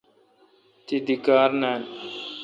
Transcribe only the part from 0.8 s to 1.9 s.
تی دی کار نان۔